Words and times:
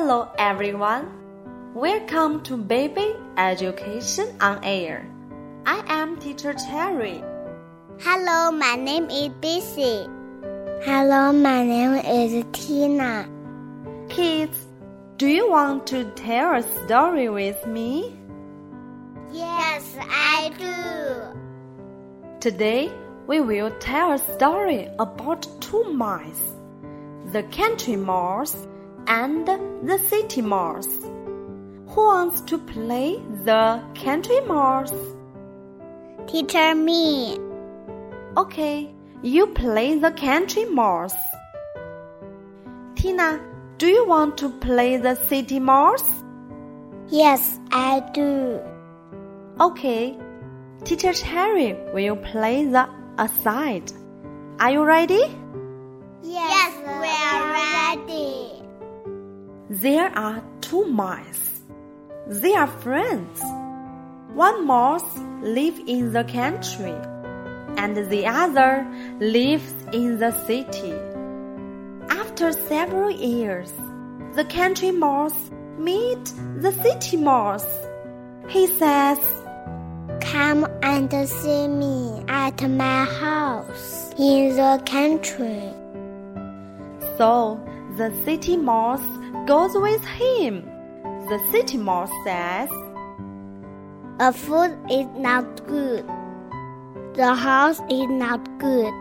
Hello 0.00 0.30
everyone. 0.38 1.10
Welcome 1.74 2.44
to 2.44 2.56
Baby 2.56 3.16
Education 3.36 4.28
on 4.40 4.62
Air. 4.62 5.10
I 5.66 5.82
am 5.88 6.16
Teacher 6.20 6.54
Cherry. 6.54 7.20
Hello, 7.98 8.52
my 8.52 8.76
name 8.76 9.10
is 9.10 9.30
Busy. 9.40 10.06
Hello, 10.84 11.32
my 11.32 11.64
name 11.64 11.94
is 11.94 12.44
Tina. 12.52 13.28
Kids, 14.08 14.68
do 15.16 15.26
you 15.26 15.50
want 15.50 15.84
to 15.88 16.04
tell 16.12 16.54
a 16.54 16.62
story 16.84 17.28
with 17.28 17.66
me? 17.66 18.16
Yes, 19.32 19.96
I 19.98 20.52
do. 20.62 22.38
Today, 22.38 22.92
we 23.26 23.40
will 23.40 23.72
tell 23.80 24.12
a 24.12 24.18
story 24.18 24.88
about 25.00 25.44
two 25.60 25.82
mice 25.92 26.54
the 27.32 27.42
country 27.42 27.96
mouse 27.96 28.68
and 29.08 29.46
the 29.46 29.98
city 30.08 30.42
mouse. 30.42 30.88
Who 31.88 32.06
wants 32.06 32.42
to 32.42 32.58
play 32.58 33.16
the 33.44 33.82
country 33.94 34.40
mouse? 34.42 34.92
Teacher 36.26 36.74
me. 36.74 37.38
Okay, 38.36 38.94
you 39.22 39.46
play 39.46 39.98
the 39.98 40.10
country 40.12 40.66
mouse. 40.66 41.16
Tina, 42.94 43.40
do 43.78 43.86
you 43.86 44.06
want 44.06 44.36
to 44.38 44.50
play 44.50 44.98
the 44.98 45.14
city 45.14 45.58
mouse? 45.58 46.08
Yes, 47.08 47.58
I 47.72 48.00
do. 48.12 48.60
Okay, 49.58 50.18
Teacher 50.84 51.12
Cherry 51.12 51.74
will 51.94 52.16
play 52.16 52.64
the 52.64 52.88
aside. 53.16 53.90
Are 54.60 54.70
you 54.70 54.84
ready? 54.84 55.22
There 59.70 60.08
are 60.16 60.42
two 60.62 60.86
mice. 60.86 61.60
They 62.26 62.54
are 62.54 62.66
friends. 62.66 63.42
One 64.32 64.66
mouse 64.66 65.18
lives 65.42 65.78
in 65.86 66.14
the 66.14 66.24
country, 66.24 66.96
and 67.76 67.94
the 67.94 68.26
other 68.26 68.86
lives 69.20 69.70
in 69.92 70.18
the 70.18 70.32
city. 70.46 70.94
After 72.08 72.52
several 72.52 73.10
years, 73.10 73.70
the 74.36 74.46
country 74.46 74.90
mouse 74.90 75.50
meets 75.76 76.32
the 76.32 76.72
city 76.82 77.18
mouse. 77.18 77.68
He 78.48 78.68
says, 78.68 79.18
Come 80.22 80.66
and 80.82 81.12
see 81.28 81.68
me 81.68 82.24
at 82.26 82.62
my 82.70 83.04
house 83.04 84.14
in 84.16 84.56
the 84.56 84.82
country. 84.86 85.74
So 87.18 87.60
the 87.98 88.14
city 88.24 88.56
mouse 88.56 89.02
goes 89.48 89.72
with 89.74 90.04
him. 90.04 90.64
The 91.28 91.40
city 91.50 91.78
mouse 91.78 92.12
says, 92.24 92.70
A 94.20 94.32
food 94.32 94.78
is 94.88 95.06
not 95.16 95.66
good. 95.66 96.06
The 97.14 97.34
house 97.34 97.80
is 97.90 98.06
not 98.08 98.40
good. 98.60 98.94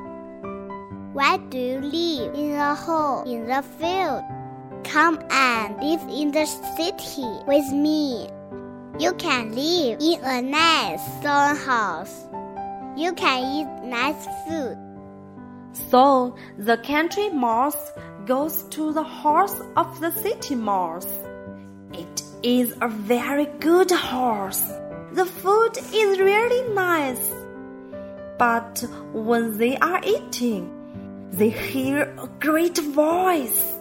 Why 1.14 1.38
do 1.38 1.60
you 1.60 1.80
live 1.80 2.34
in 2.34 2.56
a 2.56 2.74
hole 2.74 3.22
in 3.32 3.46
the 3.46 3.62
field? 3.78 4.24
Come 4.84 5.20
and 5.30 5.78
live 5.80 6.02
in 6.10 6.32
the 6.32 6.48
city 6.76 7.30
with 7.46 7.72
me. 7.72 8.28
You 8.98 9.14
can 9.14 9.54
live 9.54 10.02
in 10.02 10.20
a 10.24 10.42
nice 10.42 11.04
stone 11.20 11.56
house. 11.56 12.26
You 12.96 13.14
can 13.14 13.44
eat 13.58 13.88
nice 13.88 14.26
food. 14.48 14.87
So 15.74 16.36
the 16.58 16.78
country 16.78 17.30
mouse 17.30 17.92
goes 18.26 18.64
to 18.72 18.94
the 18.94 19.04
horse 19.04 19.60
of 19.76 20.00
the 20.00 20.12
city 20.12 20.56
mouse. 20.56 21.08
It 21.94 22.24
is 22.44 22.74
a 22.82 22.88
very 22.88 23.46
good 23.60 23.92
horse. 23.92 24.62
The 25.14 25.26
food 25.26 25.78
is 25.78 26.20
really 26.20 26.74
nice. 26.74 27.32
But 28.38 28.84
when 29.14 29.58
they 29.58 29.78
are 29.78 30.02
eating, 30.06 30.72
they 31.32 31.50
hear 31.50 32.04
a 32.18 32.28
great 32.40 32.78
voice. 32.78 33.78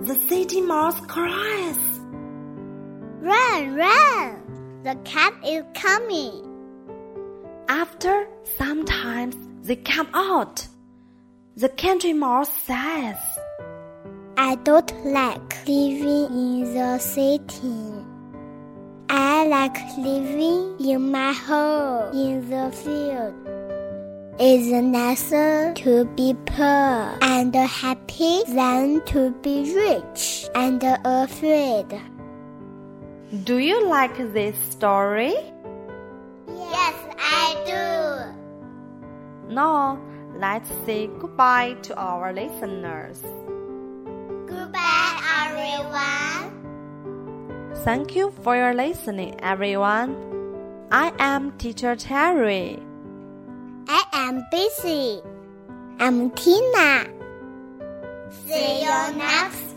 The 0.00 0.14
city 0.28 0.60
mouse 0.60 1.00
cries. 1.06 1.78
Run, 3.20 3.74
run! 3.74 4.80
The 4.84 4.94
cat 5.04 5.34
is 5.44 5.64
coming. 5.74 6.44
After 7.68 8.28
sometimes 8.56 9.36
they 9.62 9.76
come 9.76 10.08
out. 10.14 10.67
The 11.58 11.70
country 11.70 12.12
mouse 12.12 12.52
says, 12.66 13.16
I 14.36 14.54
don't 14.62 14.92
like 15.06 15.66
living 15.66 16.26
in 16.30 16.72
the 16.72 16.98
city. 16.98 18.04
I 19.10 19.44
like 19.44 19.76
living 19.98 20.76
in 20.78 21.10
my 21.10 21.32
hole 21.32 22.12
in 22.12 22.48
the 22.48 22.70
field. 22.70 23.34
It's 24.38 24.70
nicer 24.70 25.74
to 25.78 26.04
be 26.04 26.36
poor 26.46 27.18
and 27.22 27.52
happy 27.56 28.44
than 28.46 29.04
to 29.06 29.32
be 29.42 29.74
rich 29.74 30.46
and 30.54 30.80
afraid. 31.04 31.88
Do 33.42 33.58
you 33.58 33.84
like 33.84 34.16
this 34.32 34.56
story? 34.70 35.34
Yes, 36.46 36.94
I 37.18 37.44
do. 37.66 39.52
Now, 39.52 39.98
let's 40.38 40.70
say 40.86 41.08
goodbye 41.18 41.74
to 41.82 41.94
our 41.96 42.32
listeners. 42.32 43.20
Goodbye, 44.46 45.20
everyone. 45.46 46.54
Thank 47.84 48.14
you 48.16 48.30
for 48.42 48.56
your 48.56 48.74
listening, 48.74 49.38
everyone. 49.40 50.16
I 50.90 51.12
am 51.18 51.52
Teacher 51.58 51.96
Terry. 51.96 52.78
I 53.88 54.04
am 54.12 54.44
busy. 54.50 55.20
I'm 55.98 56.30
Tina. 56.30 57.06
See 58.46 58.80
you 58.82 59.16
next 59.16 59.58
time. 59.60 59.67